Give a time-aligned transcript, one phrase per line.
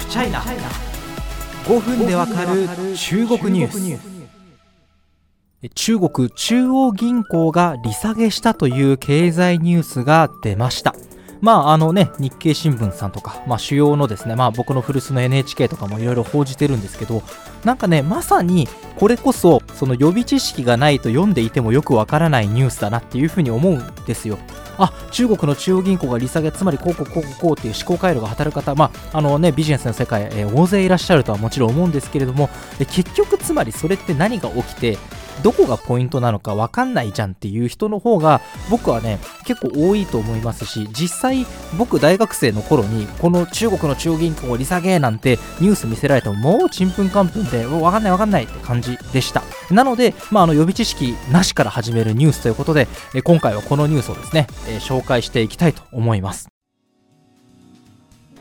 [0.00, 2.66] フチャイナ5分でわかる
[2.96, 5.70] 中国ニュース。
[5.74, 10.94] 中国中央銀行が利下げしたという経済ニュースが出ました。
[11.42, 17.22] まああのね、日経新聞さんとか、まあ、主要のですね、まあ、僕の古巣の NHK とかもいろいろ報じてるんですけど、
[17.64, 24.38] なんかね、まさにこれこそ、その予備知識がないと読んでいてもよくわからないニュースだなっていうふうに思うんですよ。
[24.84, 34.98] あ中国の中央銀行が利下げ、つまりこうこうこうこうっていう思考回路が働く方、まああのね、ビジネスの世界、えー、大勢いらっしゃるとはもちろん思うんですけれども、結局、つまりそれって何が起きて、
[35.42, 41.46] どこがポイントなのか分かんないじゃんっていう人の方が僕はね結構多いと思いますし実際
[41.78, 49.42] 僕大学生の頃にこの中国の中央銀行を利下げなんてニュース見せられてももうちんぷんかんぷんで分かんない分かんないって感じでした。
[49.70, 52.88] なので、まあ、あの予備知識なしから始めるニュースということで
[53.22, 54.46] 今回はこのニュースをですね
[54.80, 56.48] 紹介していきたいと思います。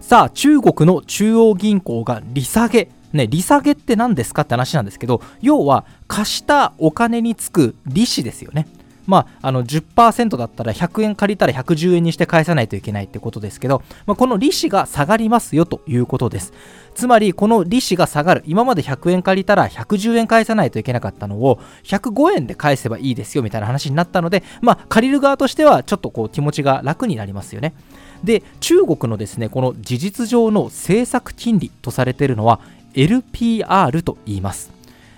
[0.00, 2.88] さあ中国の中央銀行が利下げ。
[3.16, 8.66] ね、利下げって何ですかって話なんですけど、要は貸したお金につく利子ですよね。
[9.06, 16.52] まあ、あの10%だったら100円借りたら110円にして返さないといけないってことですけど、まあ、この利子が下がりますよということです。
[16.94, 18.44] つまり、この利子が下がる。
[18.46, 27.74] 今まで100円借りたら110円返さないといけなかったのを105円で返せばいいですよみたいな話になったので、まあ、借りる側としてはちょっとこう気持ちが楽になりますよね。
[28.22, 32.60] で、中国のですね、この事実上の政策金利とされているのは
[32.94, 34.74] LPR と言います。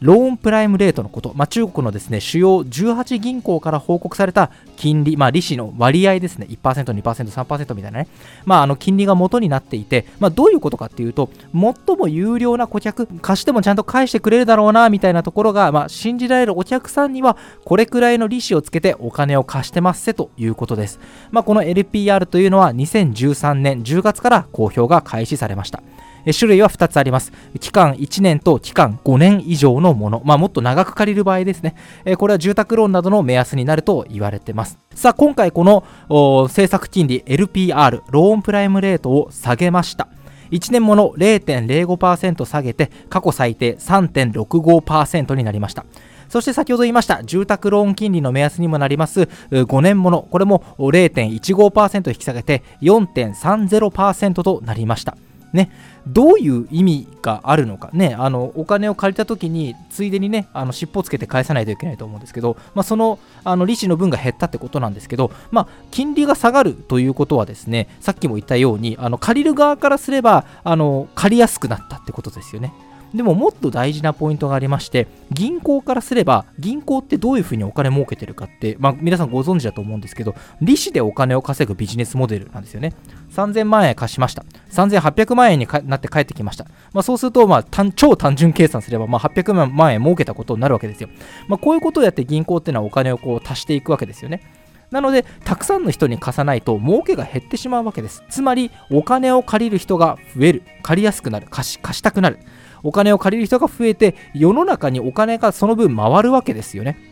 [0.00, 8.08] ローンプライムレートのこと、まあ、中国のですね主要18銀行から報告された金利、まあ、利子の割合ですね、1%、2%、3%みたいなね、
[8.46, 20.98] まあ、あの金利が元になっていて、まあ、どういうことかっていうと、最も有料な顧客、貸してもちゃんと返してくれるだろうなみたいなところが、まあ、信じられるお客さんには、これくらいの利子をつけてお金を貸してますせということです。
[21.30, 25.82] まあ、この LPR というのは2013年10月から公表が開始されました。
[26.38, 27.32] 種類は2つあります。
[27.60, 30.22] 期間1年と期間5年以上のもの。
[30.24, 31.74] まあ、もっと長く借りる場合ですね。
[32.18, 34.78] これは住宅ローンなどの目安になると言われてます。
[34.94, 35.84] さあ、今回この
[36.48, 40.08] 政策金利 LPR、ローンプライムレートを下げました。
[40.50, 45.84] 1年もの0.05%下げて過去最低3.65%になりました。
[46.30, 55.16] そして先ほど言いました住宅ローン金利の目安にもなります5年ものこれも0.15%引き下げて4.30%となりました
[55.52, 55.70] ね、
[56.06, 72.72] どういう意味があるのか、ね、あのお金を借りたときに、ついでにね、あの尻尾をつけて返さないといけないと思うんですけど、まあ、そのあの利子の分が減ったってことなんですけど、まあ、金利が下がるということはですね、さっきも言ったように、あの借りる側からすればあの、借りやすくなったってことですよね。
[73.14, 82.92] でももっと大事なポイントがありまして、銀行からすれば、銀行ってどういうふうにお金儲けてるかって、まあ、皆さんご存知だと思うんですけど、利子でお金を稼ぐビジネスモデルなんですよね。
[83.32, 84.44] 3000万円貸しました。
[84.70, 86.66] 3800万円になって帰ってきました。
[86.92, 91.08] まあ、そうすると、まあ、超単純計算すれば、まあ、800万円儲けたことになるわけですよ。
[91.48, 94.42] まあ、こういうことをやって銀行っていうのはお金をこう足していくわけですよね。
[94.90, 98.24] なので、たくさんの人に貸さないと儲けが減ってしまうわけです。
[98.28, 100.62] つまり、お金を借りる人が増える。
[100.82, 101.46] 借りやすくなる。
[101.48, 102.40] 貸し貸したくなる。
[102.82, 107.09] お金を借りる人が増えて世の中にお金がその分回るわけですよね。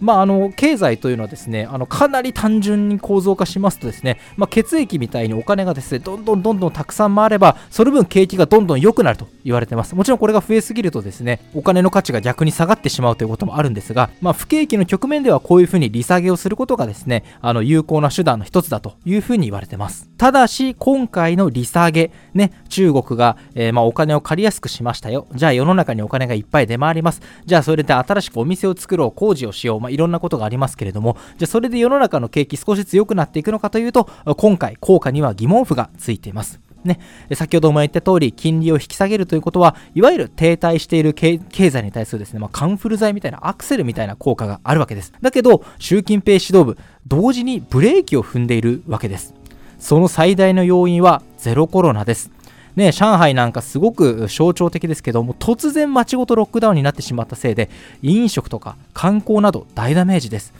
[0.00, 9.94] まあ、あの経済というのはですねあのかなり単純に構造化しますとですね、まあ、血液みたいにお金がですねどんどんどんどんたくさん回ればその分景気がどんどん良くなると言われてます。
[9.94, 20.08] もちろんこれが増えすぎるとですねお金の価値が逆に下がってしまうということもあるんですが、まあ、不景気の局面ではこういうふうに利下げをすることがですねあの有効な手段の一つだというふうに言われてます。
[20.16, 25.26] ただし今回の利下げね中国が、えー、まあお金を借りやすくしましたよ。
[25.34, 27.20] じゃあ世の中にお金がいっぱい出回ります。
[27.44, 36.60] じゃあそれで新しくお店を作ろう工事をしよう、ま、いろんなことがありますけれども、じゃあそれで世の中の景気少しずつ良くなっていくのかというと、今回効果には疑問符がついています。
[36.84, 36.98] ね、
[37.34, 45.12] 先ほども言った通り、金利を引き下げるということは、いわゆる停滞している経済に対するですね、まあ、カンフル剤みたいなアクセルみたいな効果があるわけです。
[45.20, 49.34] だけど、習近平指導部、同時にブレーキを踏んでいるわけです。
[49.78, 52.30] その最大の要因はゼロコロナです。
[52.76, 57.68] ね、上海なんかすごく象徴的ですけども突然街ごとロックダウンになってしまったせいで
[58.02, 60.52] 飲食とか観光など大ダメージです。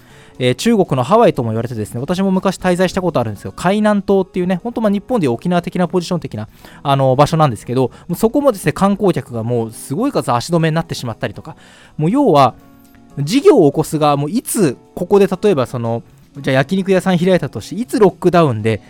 [0.43, 6.49] えー、中国のハワイとも言われてですね私も昔滞在したことあるんですよ海南島っていうね本当まあ日本で沖縄的なポジション的な
[6.83, 11.57] あの場所なんですけどそこもですね観光客がもうすごい数足止めになってしまったりとか
[11.99, 12.55] もう要は
[13.19, 16.03] 事業を起こす側もいつここで例えばその
[16.39, 18.81] じゃあ焼肉屋さん開いたとしていつロックダウンで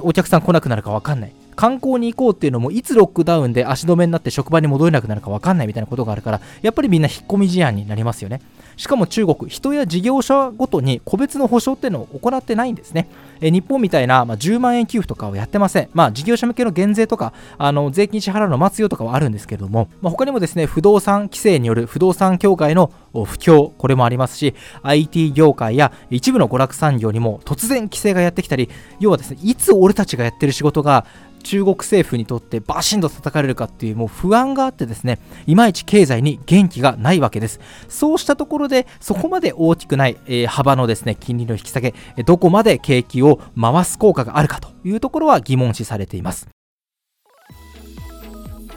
[0.00, 8.40] お客さん来なくなるか分かんない観光に行こうっていうのもいつロックダウンで足止めになって職場に戻れなくなるか分かんないみたいなことがあるからやっぱりみんな引っ込み思案になりますよね
[8.76, 13.08] しかも中国人や事業者ごとに個別の保証っていうのを行ってないんですね
[13.40, 15.88] え日本みたいな、まあ、10万円給付とかはやってません。
[15.92, 28.70] まあ、事業者向けの減税とか、あの税金支払うの待つよとかはあるんですけれども、まあ、他にもですね、不動産規制による不動産協会の不況、これもありますし、IT 業界や一部の娯楽産業にも突然規制がやってきたり、
[29.00, 31.06] 要はですね、いつ俺たちがやってる仕事が
[31.42, 37.60] 中国政府にとってバシンと叩かれるかっていうもう不安があってですねいまいち経済に元気がないわけです。
[37.88, 41.94] そうしたところでそこまで大きくない、えー、幅のですね金利の引き下げ
[42.24, 46.48] どこまで景気を回す効果があるかというところは疑問視されています。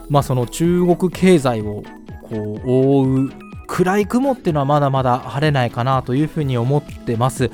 [0.10, 1.84] まあその中国経済を
[2.24, 3.49] こう覆う
[3.80, 7.50] 暗い雲っていうのはまだまだ晴れないかなというふうに思ってます。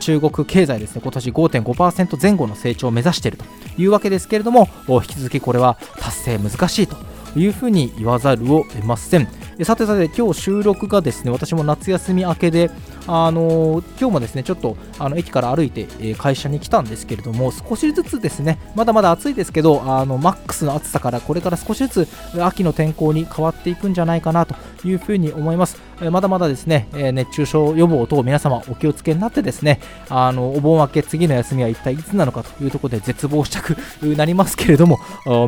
[0.00, 1.02] 中国経済ですね。
[1.02, 3.44] 今年5.5%前後の成長を目指していると
[3.76, 6.96] いうわけですけれども引き続きこれは達成難しいと
[7.38, 9.28] いうふうに言わざるを得ません。
[9.64, 12.70] さてさて今日収録がですね私も夏休み明けで
[13.06, 22.08] あの今日もですねちょっとあの駅から歩いて、え会社に来たんですけれども少しずつですねまだまだ暑いですけどあのマックスの暑さからこれから少しずつ
[22.42, 24.54] 秋の天候に変わっていくんじゃないかなと
[24.84, 25.80] いうふうに思います、
[26.10, 34.98] まだまだですね、熱中症予防等皆様お気をつけになってですねあのお盆明け次の休みは一体いつなのかというところで絶望したくなりますけれども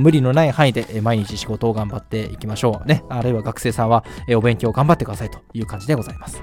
[0.00, 3.05] 無理のない範囲で毎日仕事を頑張っていきましょうね。
[3.08, 4.05] あるいは学生さんは
[4.37, 6.43] お勉強頑張ってくださいという感じでございます。